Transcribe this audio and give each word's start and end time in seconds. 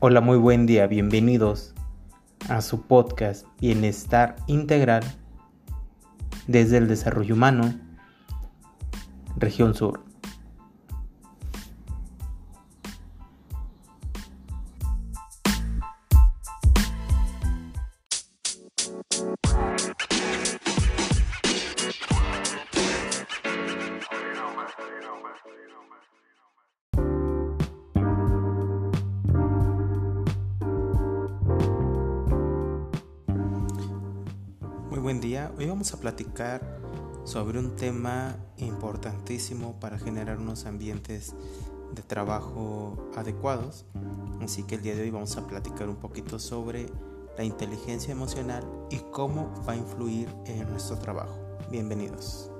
Hola, 0.00 0.20
muy 0.20 0.38
buen 0.38 0.66
día, 0.66 0.86
bienvenidos 0.86 1.74
a 2.48 2.60
su 2.60 2.82
podcast 2.82 3.44
Bienestar 3.60 4.36
Integral 4.46 5.02
desde 6.46 6.78
el 6.78 6.86
Desarrollo 6.86 7.34
Humano, 7.34 7.74
Región 9.36 9.74
Sur. 9.74 10.07
Buen 34.98 35.20
día. 35.20 35.52
Hoy 35.56 35.66
vamos 35.66 35.92
a 35.94 36.00
platicar 36.00 36.60
sobre 37.24 37.58
un 37.58 37.76
tema 37.76 38.36
importantísimo 38.56 39.78
para 39.78 39.98
generar 39.98 40.38
unos 40.38 40.66
ambientes 40.66 41.34
de 41.94 42.02
trabajo 42.02 43.10
adecuados. 43.16 43.86
Así 44.42 44.64
que 44.64 44.76
el 44.76 44.82
día 44.82 44.94
de 44.94 45.02
hoy 45.02 45.10
vamos 45.10 45.36
a 45.36 45.46
platicar 45.46 45.88
un 45.88 45.96
poquito 45.96 46.38
sobre 46.38 46.86
la 47.36 47.44
inteligencia 47.44 48.12
emocional 48.12 48.64
y 48.90 48.98
cómo 49.12 49.52
va 49.66 49.74
a 49.74 49.76
influir 49.76 50.28
en 50.46 50.68
nuestro 50.68 50.98
trabajo. 50.98 51.38
Bienvenidos. 51.70 52.50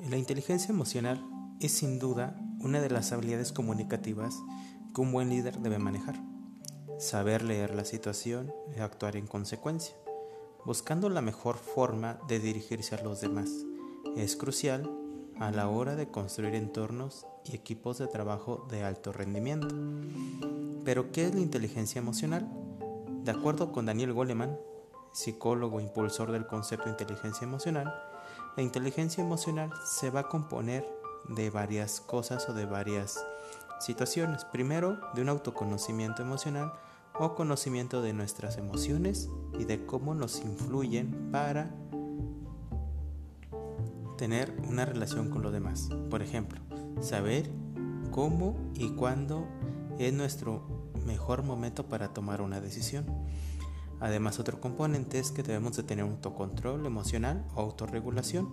La 0.00 0.16
inteligencia 0.16 0.72
emocional 0.72 1.24
es 1.60 1.72
sin 1.72 2.00
duda 2.00 2.36
una 2.58 2.80
de 2.80 2.90
las 2.90 3.12
habilidades 3.12 3.52
comunicativas 3.52 4.34
que 4.92 5.00
un 5.00 5.12
buen 5.12 5.30
líder 5.30 5.60
debe 5.60 5.78
manejar. 5.78 6.16
Saber 6.98 7.42
leer 7.42 7.74
la 7.74 7.84
situación 7.84 8.52
y 8.76 8.80
actuar 8.80 9.16
en 9.16 9.28
consecuencia, 9.28 9.94
buscando 10.64 11.08
la 11.08 11.20
mejor 11.20 11.56
forma 11.56 12.18
de 12.26 12.40
dirigirse 12.40 12.96
a 12.96 13.02
los 13.02 13.20
demás. 13.20 13.50
Es 14.16 14.36
crucial 14.36 14.90
a 15.38 15.52
la 15.52 15.68
hora 15.68 15.94
de 15.94 16.08
construir 16.08 16.56
entornos 16.56 17.24
y 17.44 17.54
equipos 17.54 17.98
de 17.98 18.08
trabajo 18.08 18.66
de 18.68 18.82
alto 18.82 19.12
rendimiento. 19.12 19.68
Pero, 20.84 21.12
¿qué 21.12 21.26
es 21.26 21.34
la 21.34 21.40
inteligencia 21.40 22.00
emocional? 22.00 22.50
De 23.22 23.30
acuerdo 23.30 23.70
con 23.70 23.86
Daniel 23.86 24.12
Goleman, 24.12 24.58
psicólogo 25.12 25.80
impulsor 25.80 26.32
del 26.32 26.46
concepto 26.46 26.86
de 26.86 26.90
inteligencia 26.90 27.44
emocional, 27.44 27.94
la 28.56 28.62
inteligencia 28.62 29.22
emocional 29.22 29.72
se 29.84 30.10
va 30.10 30.20
a 30.20 30.28
componer 30.28 30.86
de 31.28 31.50
varias 31.50 32.00
cosas 32.00 32.48
o 32.48 32.54
de 32.54 32.66
varias 32.66 33.24
situaciones. 33.80 34.44
Primero, 34.44 34.98
de 35.14 35.22
un 35.22 35.28
autoconocimiento 35.28 36.22
emocional 36.22 36.72
o 37.18 37.34
conocimiento 37.34 38.02
de 38.02 38.12
nuestras 38.12 38.56
emociones 38.56 39.28
y 39.58 39.64
de 39.64 39.86
cómo 39.86 40.14
nos 40.14 40.40
influyen 40.40 41.30
para 41.30 41.70
tener 44.16 44.56
una 44.68 44.84
relación 44.84 45.30
con 45.30 45.42
los 45.42 45.52
demás. 45.52 45.88
Por 46.10 46.22
ejemplo, 46.22 46.60
saber 47.00 47.50
cómo 48.10 48.56
y 48.74 48.90
cuándo 48.90 49.46
es 49.98 50.12
nuestro 50.12 50.62
mejor 51.04 51.42
momento 51.42 51.88
para 51.88 52.12
tomar 52.12 52.40
una 52.40 52.60
decisión. 52.60 53.04
Además, 54.04 54.38
otro 54.38 54.60
componente 54.60 55.18
es 55.18 55.30
que 55.30 55.42
debemos 55.42 55.78
de 55.78 55.82
tener 55.82 56.04
autocontrol 56.04 56.84
emocional 56.84 57.42
o 57.54 57.62
autorregulación, 57.62 58.52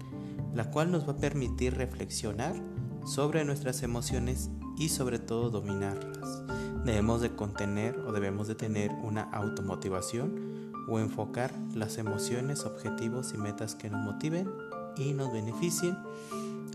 la 0.56 0.72
cual 0.72 0.94
nos 0.94 1.06
va 1.06 1.12
a 1.12 1.17
permitir 1.17 1.75
reflexionar 1.75 2.56
sobre 3.06 3.44
nuestras 3.44 3.84
emociones 3.84 4.50
y 4.78 4.88
sobre 4.88 5.19
todo 5.19 5.50
dominarlas. 5.50 6.45
Debemos 6.85 7.19
de 7.19 7.35
contener 7.35 8.00
o 8.00 8.13
debemos 8.13 8.47
de 8.47 8.56
tener 8.56 8.91
una 9.03 9.23
automotivación 9.23 10.72
o 10.88 11.00
enfocar 11.00 11.51
las 11.75 11.97
emociones, 11.97 12.63
objetivos 12.63 13.34
y 13.34 13.38
metas 13.38 13.75
que 13.75 13.90
nos 13.90 14.00
motiven 14.06 14.50
y 14.95 15.11
nos 15.11 15.34
beneficien, 15.34 15.97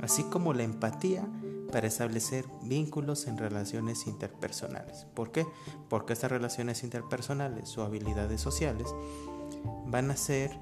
así 0.02 0.22
como 0.24 0.52
la 0.52 0.64
empatía 0.64 1.26
para 1.70 1.86
establecer 1.86 2.44
vínculos 2.62 3.26
en 3.26 3.38
relaciones 3.38 4.06
interpersonales. 4.06 5.06
¿Por 5.14 5.32
qué? 5.32 5.46
Porque 5.88 6.12
estas 6.12 6.30
relaciones 6.30 6.82
interpersonales 6.84 7.76
o 7.78 7.82
habilidades 7.82 8.40
sociales 8.40 8.88
van 9.86 10.10
a 10.10 10.14
hacer 10.14 10.58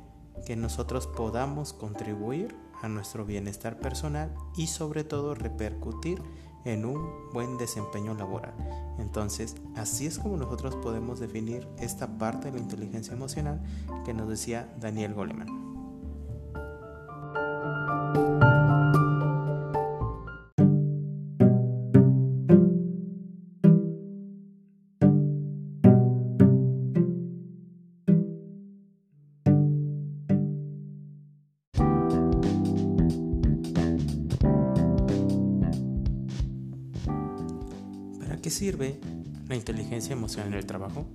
que 0.46 0.56
nosotros 0.56 1.06
podamos 1.06 1.72
contribuir 1.72 2.54
a 2.82 2.88
nuestro 2.88 3.24
bienestar 3.24 3.78
personal 3.78 4.34
y 4.56 4.66
sobre 4.66 5.04
todo 5.04 5.34
repercutir 5.34 6.20
en 6.64 6.84
un 6.84 7.30
buen 7.32 7.56
desempeño 7.56 8.14
laboral. 8.14 8.54
Entonces, 8.98 9.56
así 9.76 10.06
es 10.06 10.18
como 10.18 10.36
nosotros 10.36 10.76
podemos 10.76 11.20
definir 11.20 11.68
esta 11.78 12.18
parte 12.18 12.50
de 12.50 12.58
la 12.58 12.62
inteligencia 12.62 13.14
emocional 13.14 13.62
que 14.04 14.14
nos 14.14 14.28
decía 14.28 14.72
Daniel 14.80 15.14
Goleman. 15.14 15.73
Qué 38.40 38.50
sirve 38.50 38.98
la 39.48 39.56
inteligencia 39.56 40.12
emocional 40.12 40.52
en 40.52 40.58
el 40.58 40.66
trabajo? 40.66 41.06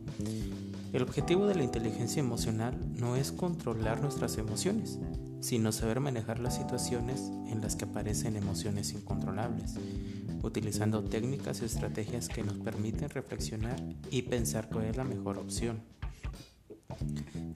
El 0.93 1.03
objetivo 1.03 1.45
de 1.45 1.55
la 1.55 1.63
inteligencia 1.63 2.19
emocional 2.19 2.75
no 2.97 3.15
es 3.15 3.31
controlar 3.31 4.01
nuestras 4.01 4.37
emociones, 4.37 4.97
sino 5.39 5.71
saber 5.71 5.99
manejar 5.99 6.39
las 6.39 6.55
situaciones 6.55 7.31
en 7.47 7.61
las 7.61 7.75
que 7.75 7.85
aparecen 7.85 8.35
emociones 8.35 8.93
incontrolables, 8.93 9.75
utilizando 10.41 11.03
técnicas 11.03 11.61
y 11.61 11.65
estrategias 11.65 12.27
que 12.27 12.43
nos 12.43 12.57
permiten 12.57 13.09
reflexionar 13.09 13.79
y 14.09 14.23
pensar 14.23 14.69
cuál 14.69 14.85
es 14.85 14.97
la 14.97 15.03
mejor 15.03 15.37
opción. 15.37 15.81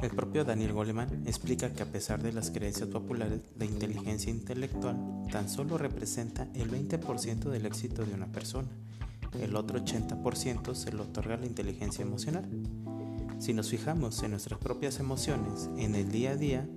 El 0.02 0.12
propio 0.12 0.46
Daniel 0.46 0.74
Goleman 0.74 1.24
explica 1.26 1.74
que 1.74 1.82
a 1.82 1.92
pesar 1.92 2.22
de 2.22 2.34
las 2.34 2.52
creencias 2.52 2.90
populares, 2.90 3.42
la 3.58 3.66
inteligencia 3.66 4.30
intelectual 4.30 4.98
tan 5.32 5.50
solo 5.50 5.78
representa 5.78 6.48
el 6.54 6.70
20% 6.70 7.50
del 7.50 7.66
éxito 7.66 8.06
de 8.06 8.14
una 8.14 8.28
persona 8.28 8.68
el 9.42 9.56
otro 9.56 9.80
80% 9.80 10.76
se 10.76 10.92
lo 10.92 11.04
otorga 11.04 11.38
la 11.38 11.46
inteligencia 11.46 12.04
emocional. 12.04 12.48
Si 13.40 13.54
nos 13.54 13.70
fijamos 13.70 14.22
en 14.24 14.32
nuestras 14.32 14.60
propias 14.60 15.00
emociones 15.00 15.70
en 15.78 15.96
el 15.96 16.12
día 16.12 16.32
a 16.32 16.36
día, 16.36 16.68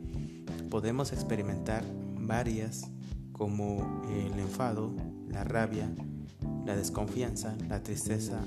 podemos 0.70 1.12
experimentar 1.12 1.84
varias 2.18 2.90
como 3.32 4.02
el 4.08 4.38
enfado, 4.38 4.92
la 5.28 5.44
rabia, 5.44 5.90
la 6.64 6.74
desconfianza, 6.74 7.54
la 7.68 7.82
tristeza, 7.82 8.40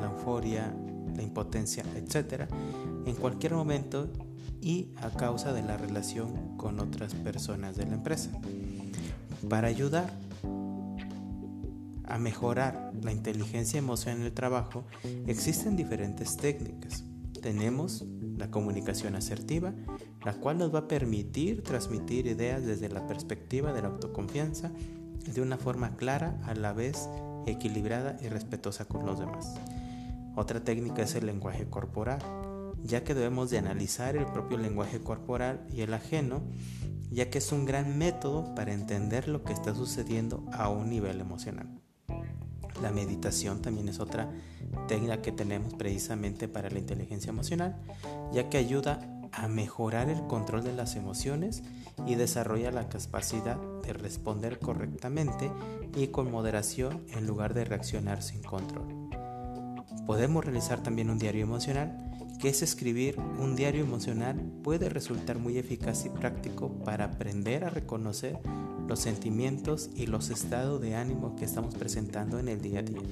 la 0.00 0.10
euforia, 0.10 0.74
la 1.16 1.22
impotencia, 1.22 1.84
etc. 1.96 2.50
en 3.06 3.14
cualquier 3.14 3.54
momento 3.54 4.08
y 4.60 4.88
a 4.96 5.10
causa 5.10 5.52
de 5.52 5.62
la 5.62 5.76
relación 5.76 6.56
con 6.56 6.80
otras 6.80 7.14
personas 7.14 7.76
de 7.76 7.86
la 7.86 7.94
empresa. 7.94 8.30
Para 9.48 9.68
ayudar 9.68 10.12
a 12.08 12.18
mejorar 12.18 12.92
la 13.02 13.12
inteligencia 13.12 13.78
emocional 13.78 14.20
en 14.20 14.26
el 14.26 14.32
trabajo, 14.32 14.84
existen 15.26 15.76
diferentes 15.76 16.36
técnicas. 16.36 17.04
Tenemos 17.42 18.04
la 18.36 18.50
comunicación 18.50 19.14
asertiva, 19.14 19.74
la 20.24 20.32
cual 20.34 20.58
nos 20.58 20.74
va 20.74 20.80
a 20.80 20.88
permitir 20.88 21.62
transmitir 21.62 22.26
ideas 22.26 22.64
desde 22.64 22.88
la 22.88 23.06
perspectiva 23.06 23.72
de 23.72 23.82
la 23.82 23.88
autoconfianza 23.88 24.72
de 25.26 25.40
una 25.42 25.58
forma 25.58 25.96
clara, 25.96 26.40
a 26.44 26.54
la 26.54 26.72
vez 26.72 27.08
equilibrada 27.46 28.16
y 28.22 28.28
respetuosa 28.28 28.86
con 28.86 29.04
los 29.04 29.18
demás. 29.18 29.54
Otra 30.36 30.64
técnica 30.64 31.02
es 31.02 31.14
el 31.14 31.26
lenguaje 31.26 31.68
corporal, 31.68 32.20
ya 32.82 33.04
que 33.04 33.14
debemos 33.14 33.50
de 33.50 33.58
analizar 33.58 34.16
el 34.16 34.26
propio 34.26 34.56
lenguaje 34.56 35.00
corporal 35.00 35.66
y 35.72 35.82
el 35.82 35.92
ajeno, 35.92 36.42
ya 37.10 37.28
que 37.28 37.38
es 37.38 37.52
un 37.52 37.66
gran 37.66 37.98
método 37.98 38.54
para 38.54 38.72
entender 38.72 39.28
lo 39.28 39.42
que 39.42 39.52
está 39.52 39.74
sucediendo 39.74 40.44
a 40.52 40.68
un 40.68 40.88
nivel 40.88 41.20
emocional. 41.20 41.68
La 42.82 42.90
meditación 42.90 43.62
también 43.62 43.88
es 43.88 44.00
otra 44.00 44.30
técnica 44.86 45.22
que 45.22 45.32
tenemos 45.32 45.74
precisamente 45.74 46.48
para 46.48 46.70
la 46.70 46.78
inteligencia 46.78 47.30
emocional, 47.30 47.76
ya 48.32 48.48
que 48.48 48.58
ayuda 48.58 49.00
a 49.32 49.48
mejorar 49.48 50.08
el 50.08 50.26
control 50.26 50.64
de 50.64 50.72
las 50.72 50.96
emociones 50.96 51.62
y 52.06 52.14
desarrolla 52.14 52.70
la 52.70 52.88
capacidad 52.88 53.56
de 53.82 53.92
responder 53.92 54.58
correctamente 54.58 55.50
y 55.96 56.08
con 56.08 56.30
moderación 56.30 57.04
en 57.10 57.26
lugar 57.26 57.54
de 57.54 57.64
reaccionar 57.64 58.22
sin 58.22 58.42
control. 58.42 59.10
Podemos 60.06 60.44
realizar 60.44 60.82
también 60.82 61.10
un 61.10 61.18
diario 61.18 61.42
emocional 61.42 62.07
que 62.38 62.48
es 62.48 62.62
escribir 62.62 63.18
un 63.38 63.56
diario 63.56 63.82
emocional 63.82 64.40
puede 64.62 64.88
resultar 64.88 65.38
muy 65.38 65.58
eficaz 65.58 66.06
y 66.06 66.08
práctico 66.08 66.70
para 66.84 67.06
aprender 67.06 67.64
a 67.64 67.70
reconocer 67.70 68.38
los 68.86 69.00
sentimientos 69.00 69.90
y 69.94 70.06
los 70.06 70.30
estados 70.30 70.80
de 70.80 70.94
ánimo 70.94 71.36
que 71.36 71.44
estamos 71.44 71.74
presentando 71.74 72.38
en 72.38 72.48
el 72.48 72.60
día 72.60 72.80
a 72.80 72.82
día. 72.82 73.02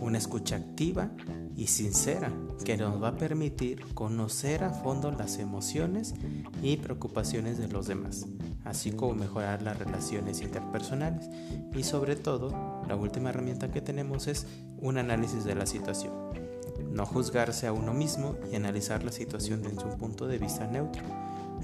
Una 0.00 0.18
escucha 0.18 0.56
activa 0.56 1.10
y 1.56 1.68
sincera 1.68 2.30
que 2.64 2.76
nos 2.76 3.02
va 3.02 3.08
a 3.08 3.16
permitir 3.16 3.82
conocer 3.94 4.62
a 4.62 4.70
fondo 4.70 5.10
las 5.10 5.38
emociones 5.38 6.14
y 6.62 6.76
preocupaciones 6.76 7.56
de 7.56 7.68
los 7.68 7.86
demás, 7.86 8.26
así 8.64 8.92
como 8.92 9.14
mejorar 9.14 9.62
las 9.62 9.78
relaciones 9.78 10.42
interpersonales 10.42 11.30
y 11.74 11.82
sobre 11.82 12.14
todo 12.14 12.50
la 12.86 12.94
última 12.94 13.30
herramienta 13.30 13.70
que 13.70 13.80
tenemos 13.80 14.26
es 14.26 14.46
un 14.78 14.98
análisis 14.98 15.44
de 15.44 15.54
la 15.54 15.64
situación. 15.64 16.45
No 16.96 17.04
juzgarse 17.04 17.66
a 17.66 17.74
uno 17.74 17.92
mismo 17.92 18.36
y 18.50 18.56
analizar 18.56 19.04
la 19.04 19.12
situación 19.12 19.60
desde 19.60 19.84
un 19.84 19.98
punto 19.98 20.26
de 20.26 20.38
vista 20.38 20.66
neutro, 20.66 21.02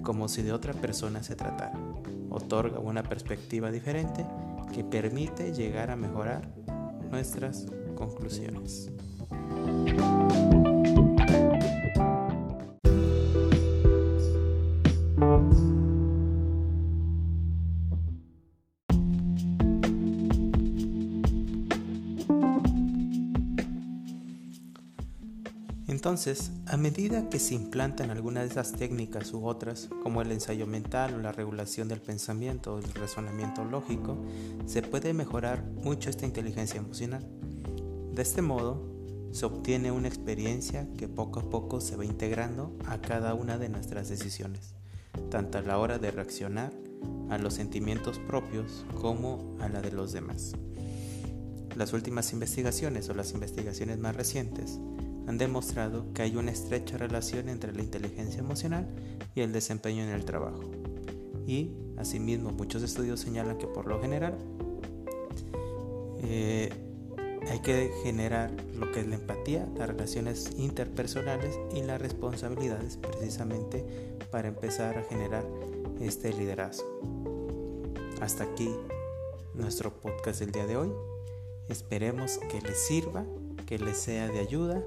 como 0.03 0.29
si 0.29 0.43
de 0.43 0.53
otra 0.53 0.75
persona 0.75 1.23
se 1.23 1.37
tratara. 1.37 1.73
Otorga 2.29 2.81
una 2.81 3.03
perspectiva 3.03 3.71
diferente 3.71 4.27
que 4.75 4.85
permite 4.85 5.55
llegar 5.55 5.91
a 5.91 5.97
mejorar 5.97 6.53
nuestras 7.11 7.65
conclusiones. 7.97 8.91
Entonces, 25.93 26.53
a 26.69 26.79
medida 26.79 27.29
que 27.29 27.39
se 27.39 27.55
implantan 27.55 28.11
algunas 28.11 28.45
de 28.45 28.49
esas 28.49 28.73
técnicas 28.73 29.35
u 29.35 29.45
otras, 29.45 29.91
como 30.03 30.23
el 30.23 30.33
ensayo 30.33 30.67
mental 30.67 31.13
o 31.13 31.19
la 31.19 31.33
regulación 31.33 31.87
del 31.87 32.01
pensamiento 32.01 32.73
o 32.73 32.79
el 32.79 32.95
razonamiento 32.95 33.67
lógico, 33.67 34.17
se 34.65 34.81
puede 34.81 35.13
mejorar 35.13 35.63
mucho 35.63 36.09
esta 36.09 36.25
inteligencia 36.25 36.79
emocional. 36.79 37.29
De 38.11 38.23
este 38.23 38.41
modo, 38.41 38.91
se 39.33 39.45
obtiene 39.45 39.93
una 39.93 40.09
experiencia 40.09 40.89
que 40.97 41.09
poco 41.09 41.41
a 41.41 41.51
poco 41.51 41.83
se 41.83 41.95
va 41.95 42.07
integrando 42.07 42.75
a 42.87 43.03
cada 43.03 43.35
una 43.35 43.59
de 43.59 43.69
nuestras 43.69 44.09
decisiones, 44.09 44.75
tanto 45.31 45.59
a 45.59 45.63
la 45.63 45.77
hora 45.77 45.99
de 45.99 46.11
reaccionar 46.11 46.73
a 47.29 47.37
los 47.37 47.53
sentimientos 47.53 48.19
propios 48.19 48.87
como 48.99 49.59
a 49.61 49.69
la 49.69 49.83
de 49.83 49.93
los 49.93 50.13
demás. 50.13 50.53
Las 51.77 51.93
últimas 51.93 52.33
investigaciones 52.33 53.11
o 53.11 53.15
las 53.15 53.33
investigaciones 53.35 53.99
más 53.99 54.17
recientes 54.17 54.79
han 55.27 55.39
demostrado 55.39 56.13
que 56.13 56.23
hay 56.23 56.37
una 56.37 56.51
estrecha 56.51 56.97
relación 56.99 57.49
entre 57.49 57.73
la 57.73 57.83
inteligencia 57.83 58.41
emocional 58.41 58.89
y 59.35 59.41
el 59.41 59.53
desempeño 59.53 60.03
en 60.03 60.11
el 60.11 60.25
trabajo. 60.25 60.63
Y 61.47 61.73
asimismo 61.97 62.53
muchos 62.53 62.83
estudios 62.83 63.21
señalan 63.21 63.59
que 63.59 63.67
por 63.67 63.87
lo 63.87 64.01
general 64.01 64.37
eh, 66.23 66.71
hay 67.49 67.59
que 67.61 67.91
generar 68.03 68.51
lo 68.79 68.91
que 68.93 69.01
es 69.01 69.07
la 69.07 69.17
empatía, 69.17 69.69
las 69.77 69.89
relaciones 69.89 70.53
interpersonales 70.57 71.59
y 71.75 71.83
las 71.83 72.01
responsabilidades 72.01 72.97
precisamente 72.97 73.85
para 74.31 74.49
empezar 74.49 74.99
a 74.99 75.05
generar 75.05 75.45
este 76.01 76.33
liderazgo. 76.33 76.87
Hasta 78.21 78.45
aquí 78.45 78.71
nuestro 79.55 79.93
podcast 80.01 80.41
del 80.41 80.53
día 80.53 80.67
de 80.67 80.77
hoy. 80.77 80.93
Esperemos 81.69 82.39
que 82.51 82.61
les 82.61 82.79
sirva, 82.79 83.25
que 83.67 83.79
les 83.79 83.97
sea 83.97 84.29
de 84.29 84.41
ayuda, 84.41 84.83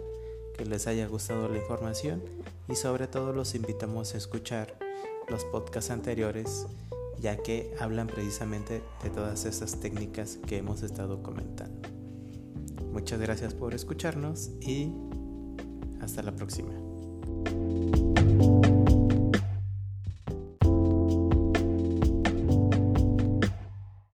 que 0.57 0.65
les 0.65 0.87
haya 0.87 1.07
gustado 1.07 1.47
la 1.49 1.57
información 1.57 2.21
y 2.67 2.75
sobre 2.75 3.07
todo 3.07 3.33
los 3.33 3.55
invitamos 3.55 4.13
a 4.13 4.17
escuchar 4.17 4.77
los 5.27 5.43
podcasts 5.45 5.91
anteriores 5.91 6.67
ya 7.19 7.37
que 7.37 7.73
hablan 7.79 8.07
precisamente 8.07 8.83
de 9.03 9.09
todas 9.09 9.45
estas 9.45 9.79
técnicas 9.79 10.37
que 10.47 10.57
hemos 10.57 10.83
estado 10.83 11.23
comentando. 11.23 11.89
Muchas 12.91 13.19
gracias 13.19 13.53
por 13.53 13.73
escucharnos 13.73 14.51
y 14.61 14.91
hasta 16.01 16.21
la 16.21 16.35
próxima. 16.35 16.71